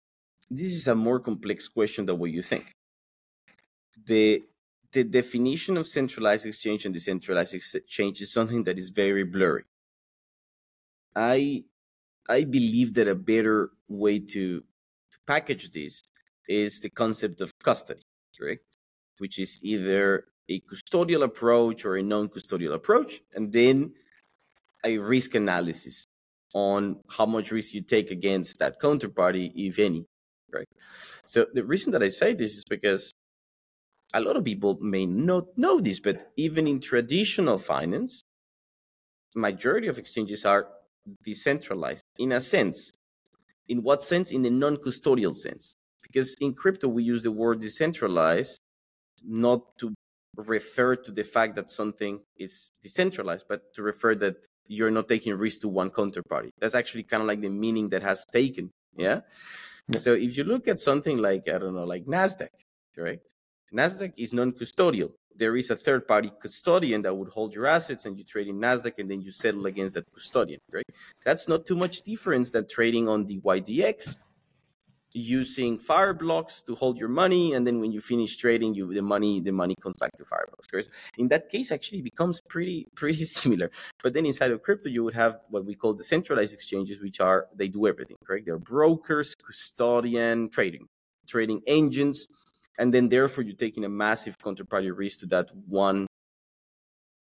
[0.49, 2.73] This is a more complex question than what you think.
[4.05, 4.43] The
[4.93, 9.63] the definition of centralized exchange and decentralized exchange is something that is very blurry.
[11.15, 11.63] I
[12.29, 14.63] I believe that a better way to,
[15.11, 16.03] to package this
[16.47, 18.01] is the concept of custody,
[18.37, 18.75] correct?
[19.19, 23.93] Which is either a custodial approach or a non custodial approach, and then
[24.83, 26.05] a risk analysis
[26.53, 30.05] on how much risk you take against that counterparty, if any,
[30.53, 30.67] right?
[31.25, 33.11] So the reason that I say this is because
[34.13, 38.21] a lot of people may not know this, but even in traditional finance,
[39.35, 40.67] majority of exchanges are
[41.23, 42.91] decentralized in a sense.
[43.71, 44.31] In what sense?
[44.31, 45.73] In the non-custodial sense.
[46.03, 48.59] Because in crypto we use the word decentralized
[49.23, 49.93] not to
[50.35, 54.35] refer to the fact that something is decentralized, but to refer that
[54.67, 56.49] you're not taking risk to one counterparty.
[56.59, 58.71] That's actually kind of like the meaning that has taken.
[58.97, 59.21] Yeah?
[59.87, 59.99] yeah.
[59.99, 62.49] So if you look at something like, I don't know, like NASDAQ,
[62.93, 63.33] correct?
[63.73, 65.11] NASDAQ is non custodial.
[65.35, 68.59] There is a third party custodian that would hold your assets and you trade in
[68.59, 70.85] NASDAQ and then you settle against that custodian, right?
[71.25, 74.25] That's not too much difference than trading on dYdX
[75.13, 79.39] using Fireblocks to hold your money and then when you finish trading you the money
[79.41, 83.71] the money comes back to Fireblocks in that case actually becomes pretty pretty similar.
[84.03, 87.47] But then inside of crypto you would have what we call decentralized exchanges which are
[87.55, 88.45] they do everything correct?
[88.45, 90.87] They're brokers custodian trading
[91.27, 92.27] trading engines
[92.81, 96.07] and then therefore you're taking a massive counterparty risk to that one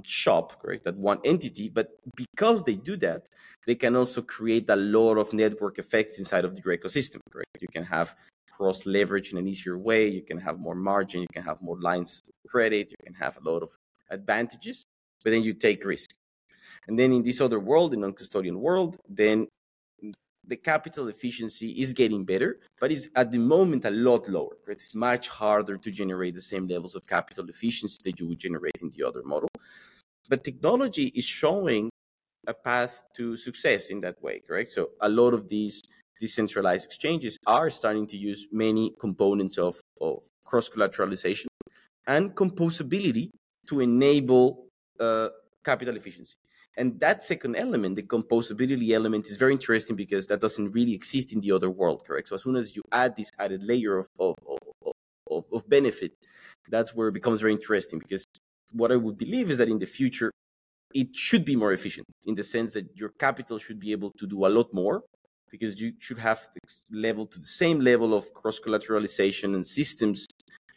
[0.02, 0.84] shop, correct?
[0.84, 1.68] That one entity.
[1.68, 3.28] But because they do that,
[3.66, 7.60] they can also create a lot of network effects inside of your ecosystem, correct?
[7.60, 8.14] You can have
[8.50, 10.08] cross leverage in an easier way.
[10.08, 11.20] You can have more margin.
[11.20, 12.90] You can have more lines of credit.
[12.92, 13.76] You can have a lot of
[14.10, 14.86] advantages,
[15.22, 16.08] but then you take risk.
[16.88, 19.46] And then in this other world, in non-custodian world, then
[20.46, 24.56] the capital efficiency is getting better, but it's at the moment a lot lower.
[24.66, 28.76] It's much harder to generate the same levels of capital efficiency that you would generate
[28.80, 29.48] in the other model.
[30.28, 31.90] But technology is showing
[32.46, 34.70] a path to success in that way, correct?
[34.70, 35.82] So a lot of these
[36.18, 41.46] decentralized exchanges are starting to use many components of, of cross collateralization
[42.06, 43.30] and composability
[43.68, 44.66] to enable
[44.98, 45.28] uh,
[45.64, 46.34] capital efficiency.
[46.76, 51.32] And that second element, the composability element, is very interesting because that doesn't really exist
[51.32, 52.28] in the other world, correct?
[52.28, 54.34] So as soon as you add this added layer of, of,
[55.30, 56.12] of, of benefit,
[56.68, 58.24] that's where it becomes very interesting because
[58.72, 60.30] what I would believe is that in the future,
[60.94, 64.26] it should be more efficient in the sense that your capital should be able to
[64.26, 65.02] do a lot more
[65.50, 66.48] because you should have
[66.90, 70.26] level to the same level of cross collateralization and systems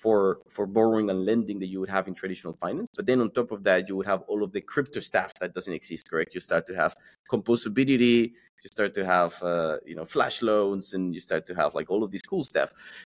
[0.04, 0.20] for
[0.56, 2.90] for borrowing and lending that you would have in traditional finance.
[2.98, 5.54] But then on top of that you would have all of the crypto stuff that
[5.54, 6.36] doesn't exist correct?
[6.36, 6.96] You start to have
[7.34, 11.74] composability you start to have uh, you know flash loans and you start to have
[11.78, 12.70] like all of this cool stuff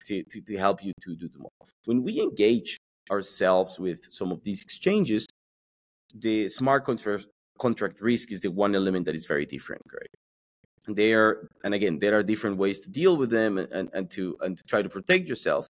[0.07, 1.39] to, to, to help you to do the
[1.85, 2.79] when we engage
[3.11, 5.27] ourselves with some of these exchanges,
[6.15, 7.27] the smart contract
[7.59, 10.15] contract risk is the one element that is very different, right?
[10.89, 14.37] There and again, there are different ways to deal with them and, and, and to
[14.41, 15.67] and to try to protect yourself,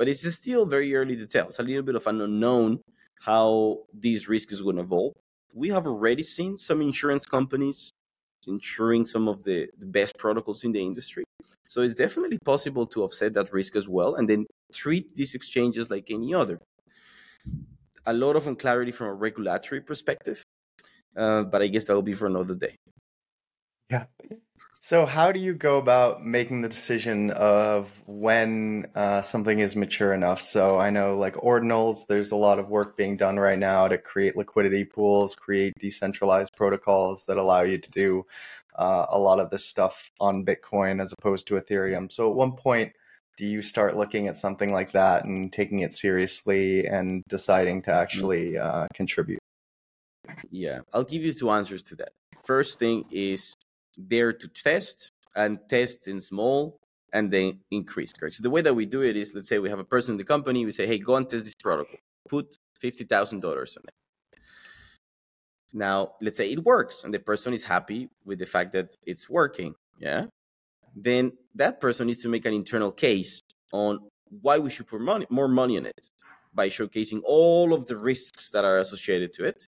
[0.00, 1.44] but it's still very early to tell.
[1.44, 2.80] It's a little bit of an unknown
[3.20, 5.12] how these risks is going to evolve.
[5.54, 7.90] We have already seen some insurance companies
[8.46, 11.24] insuring some of the, the best protocols in the industry.
[11.66, 15.90] So it's definitely possible to offset that risk as well and then treat these exchanges
[15.90, 16.58] like any other
[18.06, 20.42] a lot of unclarity from a regulatory perspective,
[21.14, 22.76] uh, but I guess that will be for another day.
[23.90, 24.06] Yeah.
[24.90, 30.12] So, how do you go about making the decision of when uh, something is mature
[30.12, 30.42] enough?
[30.42, 33.96] So, I know like ordinals, there's a lot of work being done right now to
[33.96, 38.26] create liquidity pools, create decentralized protocols that allow you to do
[38.74, 42.10] uh, a lot of this stuff on Bitcoin as opposed to Ethereum.
[42.10, 42.92] So, at one point,
[43.36, 47.92] do you start looking at something like that and taking it seriously and deciding to
[47.92, 49.38] actually uh, contribute?
[50.50, 52.10] Yeah, I'll give you two answers to that.
[52.42, 53.54] First thing is
[54.08, 56.78] there to test and test in small
[57.12, 58.12] and then increase.
[58.12, 58.36] Correct.
[58.36, 60.18] So the way that we do it is, let's say we have a person in
[60.18, 61.96] the company, we say, hey, go and test this protocol.
[62.28, 64.38] Put fifty thousand dollars on it.
[65.72, 69.28] Now, let's say it works, and the person is happy with the fact that it's
[69.28, 69.74] working.
[69.98, 70.26] Yeah
[70.94, 73.40] then that person needs to make an internal case
[73.72, 74.00] on
[74.42, 76.10] why we should put money, more money in it
[76.54, 79.66] by showcasing all of the risks that are associated to it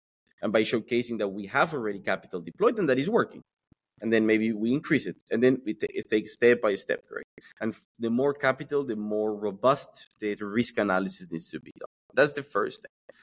[0.42, 3.42] and by showcasing that we have already capital deployed and that is working
[4.00, 7.24] and then maybe we increase it and then it, it takes step by step right?
[7.60, 11.88] And the more capital the more robust the risk analysis needs to be done.
[12.14, 13.16] That's the first thing.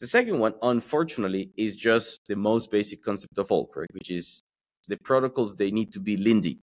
[0.00, 4.40] The second one unfortunately is just the most basic concept of all correct which is
[4.88, 6.58] the protocols they need to be lindy.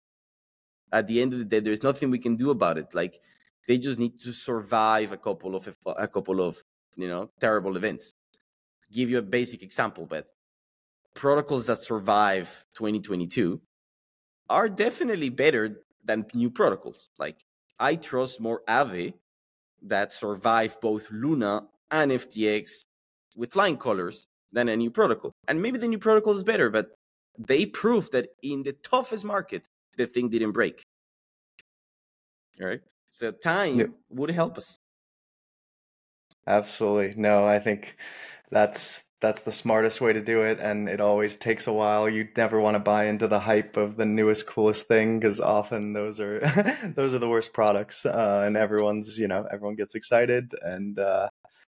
[0.92, 2.94] At the end of the day there's nothing we can do about it.
[2.94, 3.20] Like
[3.66, 6.56] they just need to survive a couple of a couple of
[6.96, 8.12] you know terrible events.
[8.90, 10.26] Give you a basic example but
[11.18, 13.60] protocols that survive 2022
[14.48, 17.10] are definitely better than new protocols.
[17.18, 17.42] Like
[17.80, 19.14] I trust more Aave
[19.82, 22.82] that survive both Luna and FTX
[23.36, 25.32] with flying colors than a new protocol.
[25.48, 26.94] And maybe the new protocol is better, but
[27.36, 30.82] they proved that in the toughest market, the thing didn't break.
[32.60, 32.80] All right.
[33.10, 34.78] So time would help us.
[36.46, 37.20] Absolutely.
[37.20, 37.96] No, I think
[38.50, 42.08] that's that's the smartest way to do it and it always takes a while.
[42.08, 45.92] You never want to buy into the hype of the newest coolest thing because often
[45.92, 46.40] those are
[46.96, 51.28] those are the worst products uh, and everyone's you know everyone gets excited and uh,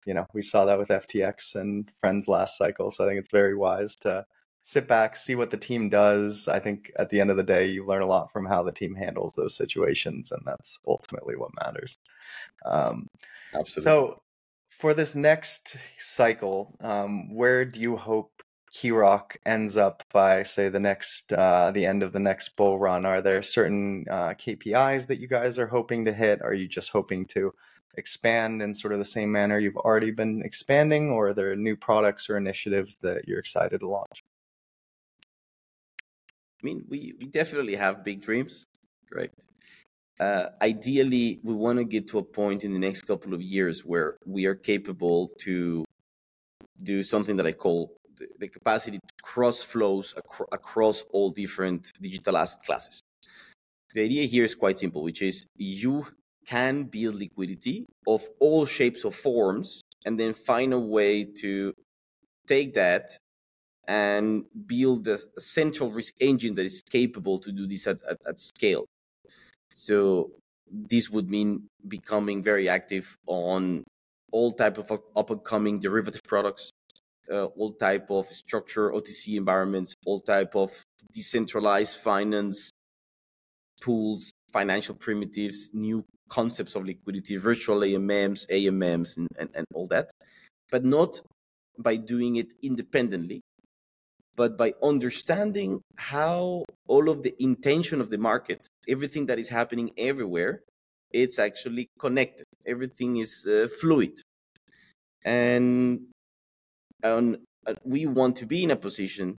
[0.06, 3.30] you know we saw that with ftx and friends last cycle so i think it's
[3.30, 4.24] very wise to
[4.62, 6.48] sit back see what the team does.
[6.48, 8.72] I think at the end of the day you learn a lot from how the
[8.72, 11.96] team handles those situations and that's ultimately what matters.
[12.64, 13.08] Um,
[13.54, 13.82] Absolutely.
[13.90, 14.22] so
[14.80, 20.80] for this next cycle, um, where do you hope Keyrock ends up by, say, the
[20.80, 23.04] next uh, the end of the next bull run?
[23.04, 26.40] Are there certain uh, KPIs that you guys are hoping to hit?
[26.40, 27.52] Are you just hoping to
[27.98, 31.76] expand in sort of the same manner you've already been expanding, or are there new
[31.76, 34.24] products or initiatives that you're excited to launch?
[36.00, 38.66] I mean, we, we definitely have big dreams,
[39.12, 39.30] right?
[40.20, 43.86] Uh, ideally, we want to get to a point in the next couple of years
[43.86, 45.82] where we are capable to
[46.82, 51.90] do something that I call the, the capacity to cross flows acro- across all different
[52.02, 53.00] digital asset classes.
[53.94, 56.06] The idea here is quite simple, which is you
[56.46, 61.72] can build liquidity of all shapes or forms and then find a way to
[62.46, 63.10] take that
[63.88, 68.38] and build a, central risk engine that is capable to do this at, at, at
[68.38, 68.84] scale.
[69.72, 70.32] So
[70.70, 73.84] this would mean becoming very active on
[74.32, 76.70] all type of up and coming derivative products,
[77.30, 80.70] uh, all type of structure OTC environments, all type of
[81.12, 82.70] decentralized finance
[83.82, 90.10] pools, financial primitives, new concepts of liquidity, virtual AMMs, AMMs, and, and, and all that,
[90.70, 91.20] but not
[91.78, 93.40] by doing it independently,
[94.36, 99.90] but by understanding how all of the intention of the market, everything that is happening
[99.98, 100.62] everywhere,
[101.12, 102.46] it's actually connected.
[102.66, 104.20] Everything is uh, fluid.
[105.24, 106.06] And,
[107.02, 109.36] and uh, we want to be in a position,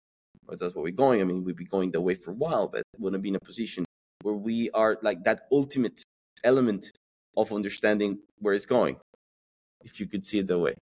[0.49, 1.21] or that's what we're going.
[1.21, 3.31] I mean, we've been going that way for a while, but we want to be
[3.31, 3.85] in a position
[4.23, 6.03] where we are like that ultimate
[6.45, 6.91] element
[7.37, 8.97] of understanding where it's going,
[9.85, 10.75] if you could see it that way.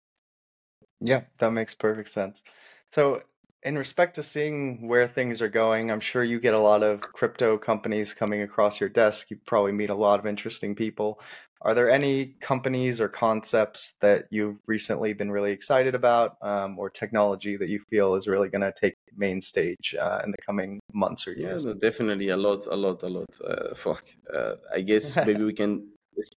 [1.00, 2.42] Yeah, that makes perfect sense.
[2.90, 3.22] So
[3.62, 7.00] in respect to seeing where things are going, I'm sure you get a lot of
[7.00, 9.30] crypto companies coming across your desk.
[9.30, 11.20] You probably meet a lot of interesting people.
[11.62, 16.90] Are there any companies or concepts that you've recently been really excited about, um, or
[16.90, 20.80] technology that you feel is really going to take main stage uh, in the coming
[20.92, 21.64] months or years?
[21.64, 23.40] Yeah, no, definitely a lot, a lot, a lot.
[23.42, 24.04] Uh, fuck.
[24.32, 25.88] Uh, I guess maybe we can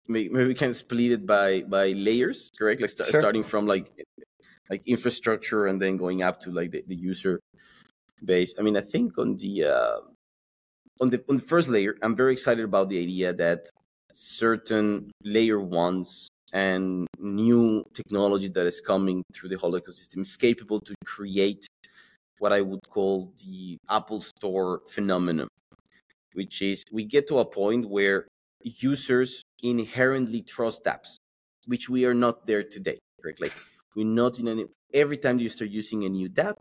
[0.08, 2.82] maybe we can split it by by layers, correct?
[2.82, 3.20] Like st- sure.
[3.20, 3.92] starting from like
[4.70, 7.40] like infrastructure and then going up to like the, the user
[8.24, 8.54] base.
[8.60, 10.00] I mean, I think on the uh,
[11.02, 13.70] on the on the first layer, I'm very excited about the idea that
[14.12, 20.80] certain layer ones and new technology that is coming through the whole ecosystem is capable
[20.80, 21.68] to create
[22.40, 25.48] what I would call the Apple Store phenomenon,
[26.34, 28.28] which is we get to a point where
[28.64, 31.18] users inherently trust apps,
[31.68, 32.98] which we are not there today.
[33.22, 33.42] Correct?
[33.42, 33.54] Like
[33.96, 34.66] we're not in any.
[34.94, 36.56] Every time you start using a new DApp,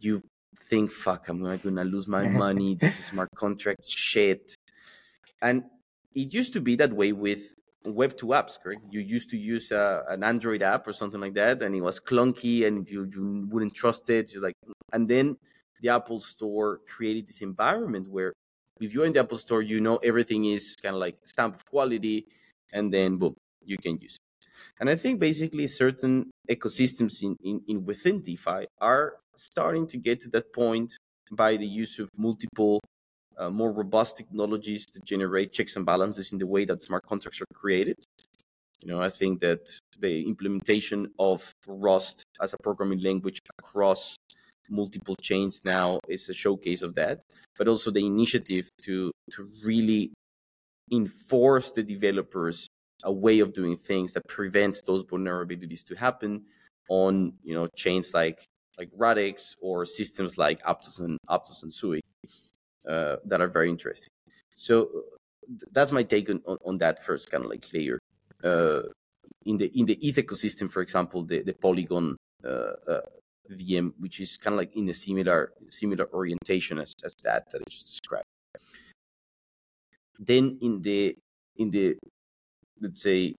[0.00, 0.22] you
[0.68, 2.74] think, "Fuck, I'm not gonna lose my money.
[2.80, 4.54] this is smart contract shit."
[5.42, 5.64] And
[6.14, 7.54] it used to be that way with
[7.84, 11.32] web two apps correct you used to use uh, an android app or something like
[11.32, 14.54] that and it was clunky and you, you wouldn't trust it you're like
[14.92, 15.34] and then
[15.80, 18.34] the apple store created this environment where
[18.80, 21.64] if you're in the apple store you know everything is kind of like stamp of
[21.64, 22.26] quality
[22.74, 24.29] and then boom you can use it
[24.78, 30.20] and I think basically certain ecosystems in, in, in within DeFi are starting to get
[30.20, 30.92] to that point
[31.32, 32.80] by the use of multiple
[33.38, 37.40] uh, more robust technologies to generate checks and balances in the way that smart contracts
[37.40, 37.96] are created.
[38.82, 39.68] You know, I think that
[39.98, 44.16] the implementation of Rust as a programming language across
[44.70, 47.22] multiple chains now is a showcase of that,
[47.58, 50.12] but also the initiative to to really
[50.92, 52.66] enforce the developers
[53.04, 56.42] a way of doing things that prevents those vulnerabilities to happen
[56.88, 58.44] on you know chains like
[58.78, 62.00] like Radix or systems like Aptos and Aptos and Sui
[62.88, 64.10] uh, that are very interesting.
[64.54, 64.88] So
[65.72, 67.98] that's my take on, on, on that first kind of like layer.
[68.42, 68.82] Uh,
[69.46, 73.00] in the in the ETH ecosystem, for example, the the Polygon uh, uh
[73.52, 77.60] VM, which is kind of like in a similar similar orientation as, as that that
[77.60, 78.26] I just described.
[80.18, 81.16] then in the
[81.56, 81.96] in the
[82.80, 83.34] let's say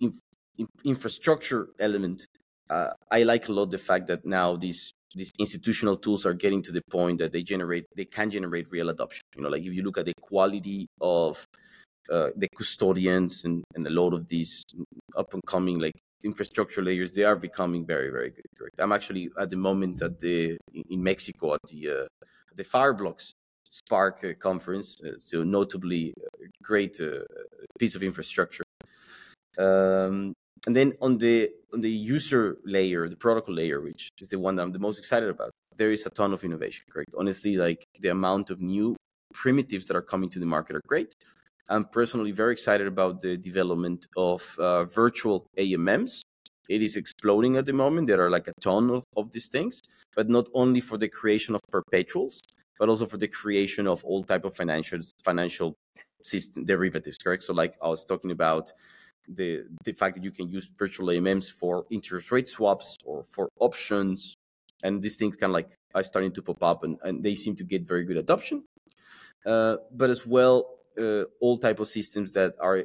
[0.00, 0.12] in,
[0.58, 2.26] in infrastructure element,
[2.70, 6.62] uh, I like a lot the fact that now these these institutional tools are getting
[6.62, 9.22] to the point that they generate they can generate real adoption.
[9.36, 11.44] You know, like if you look at the quality of
[12.10, 14.64] uh, the custodians and, and a lot of these
[15.16, 18.46] up and coming like infrastructure layers, they are becoming very very good.
[18.56, 18.78] Correct.
[18.78, 20.56] I'm actually at the moment at the
[20.90, 22.06] in Mexico at the uh,
[22.54, 23.32] the Fireblocks
[23.68, 26.12] Spark uh, conference, uh, so notably
[26.62, 27.20] great uh,
[27.78, 28.64] piece of infrastructure.
[29.58, 30.34] Um,
[30.66, 34.56] and then on the on the user layer, the protocol layer, which is the one
[34.56, 36.84] that I'm the most excited about, there is a ton of innovation.
[36.90, 37.14] Correct.
[37.16, 38.96] Honestly, like the amount of new
[39.32, 41.14] primitives that are coming to the market are great.
[41.68, 46.22] I'm personally very excited about the development of uh, virtual AMMs.
[46.68, 48.06] It is exploding at the moment.
[48.06, 49.80] There are like a ton of, of these things,
[50.14, 52.40] but not only for the creation of perpetuals,
[52.78, 55.74] but also for the creation of all type of financial financial
[56.22, 57.18] system derivatives.
[57.18, 57.42] Correct.
[57.42, 58.72] So, like I was talking about
[59.28, 63.48] the the fact that you can use virtual AMMs for interest rate swaps or for
[63.60, 64.34] options,
[64.82, 67.54] and these things kind of like are starting to pop up, and, and they seem
[67.56, 68.64] to get very good adoption.
[69.44, 72.84] Uh, but as well, uh, all type of systems that are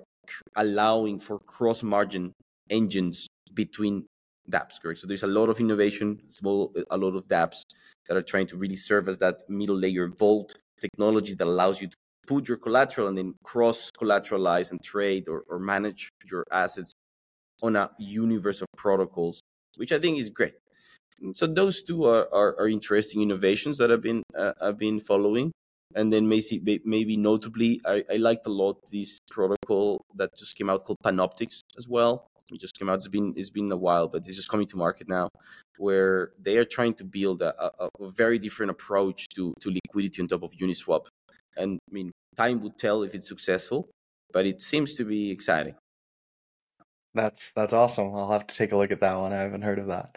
[0.56, 2.34] allowing for cross margin
[2.70, 4.06] engines between
[4.50, 4.82] dApps.
[4.82, 5.00] Correct.
[5.00, 7.62] So there's a lot of innovation, small, a lot of dApps
[8.08, 11.88] that are trying to really serve as that middle layer vault technology that allows you
[11.88, 16.92] to put your collateral and then cross collateralize and trade or, or manage your assets
[17.64, 19.42] on a universe of protocols,
[19.78, 20.56] which I think is great.
[21.34, 25.52] So those two are, are, are interesting innovations that I've been uh, I've been following.
[25.96, 30.70] And then maybe maybe notably, I, I liked a lot this protocol that just came
[30.70, 32.28] out called Panoptics as well.
[32.52, 32.96] It just came out.
[32.96, 35.30] It's been it's been a while, but it's just coming to market now,
[35.78, 40.22] where they are trying to build a, a, a very different approach to to liquidity
[40.22, 41.08] on top of Uniswap.
[41.58, 43.90] And I mean, time would tell if it's successful,
[44.32, 45.76] but it seems to be exciting.
[47.14, 48.14] That's that's awesome.
[48.16, 49.34] I'll have to take a look at that one.
[49.34, 50.16] I haven't heard of that.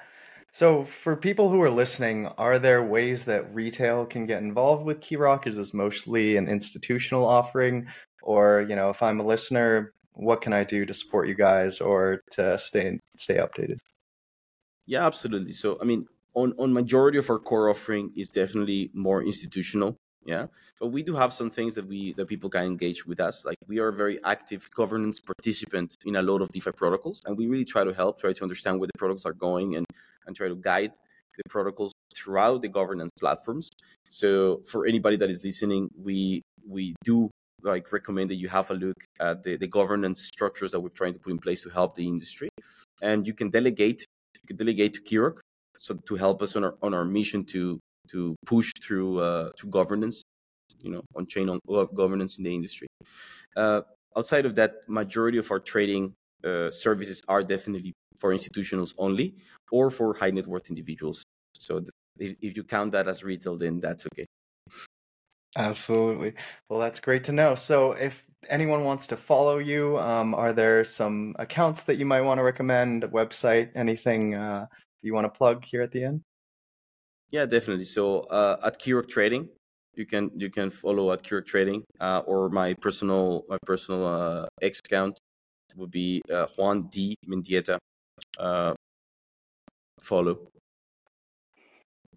[0.53, 5.01] So, for people who are listening, are there ways that retail can get involved with
[5.01, 5.47] Keyrock?
[5.47, 7.86] Is this mostly an institutional offering,
[8.22, 11.80] or you know, if I'm a listener, what can I do to support you guys
[11.80, 13.78] or to stay stay updated?
[14.86, 15.53] Yeah, absolutely.
[15.53, 20.47] So, I mean, on on majority of our core offering is definitely more institutional yeah
[20.79, 23.57] but we do have some things that we that people can engage with us like
[23.66, 27.47] we are a very active governance participant in a lot of defi protocols and we
[27.47, 29.87] really try to help try to understand where the protocols are going and
[30.27, 30.93] and try to guide
[31.37, 33.71] the protocols throughout the governance platforms.
[34.09, 37.31] So for anybody that is listening we we do
[37.62, 41.12] like recommend that you have a look at the, the governance structures that we're trying
[41.12, 42.49] to put in place to help the industry.
[43.03, 44.05] And you can delegate
[44.35, 45.41] you can delegate to Keyrock
[45.79, 47.79] so to help us on our on our mission to
[48.12, 50.22] to push through uh, to governance,
[50.82, 51.58] you know, on chain on
[51.94, 52.86] governance in the industry.
[53.56, 53.82] Uh,
[54.16, 59.34] outside of that, majority of our trading uh, services are definitely for institutionals only
[59.72, 61.22] or for high net worth individuals.
[61.54, 61.82] So
[62.18, 64.26] if, if you count that as retail, then that's okay.
[65.56, 66.34] Absolutely.
[66.68, 67.54] Well, that's great to know.
[67.56, 72.20] So, if anyone wants to follow you, um, are there some accounts that you might
[72.20, 74.66] want to recommend, a website, anything uh,
[75.02, 76.22] you want to plug here at the end?
[77.31, 77.85] Yeah, definitely.
[77.85, 79.49] So uh, at Keyrock Trading,
[79.95, 84.47] you can you can follow at Keyrock Trading uh, or my personal my personal uh,
[84.61, 85.18] X account
[85.76, 87.78] would be uh, Juan D Mendieta.
[88.39, 88.74] Uh,
[90.01, 90.49] follow.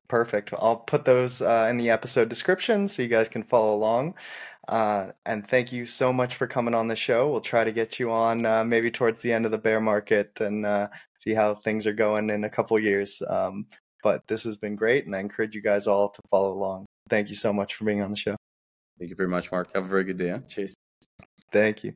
[0.07, 0.53] Perfect.
[0.57, 4.15] I'll put those uh, in the episode description so you guys can follow along.
[4.67, 7.31] And thank you so much for coming on the show.
[7.31, 10.89] We'll try to get you on maybe towards the end of the bear market and
[11.17, 13.23] see how things are going in a couple years.
[13.27, 13.65] Um,
[14.03, 16.85] but this has been great, and I encourage you guys all to follow along.
[17.09, 18.35] Thank you so much for being on the show.
[18.99, 19.73] Thank you very much, Mark.
[19.73, 20.29] Have a very good day.
[20.29, 20.39] Huh?
[20.47, 20.75] Cheers.
[21.51, 21.93] Thank you.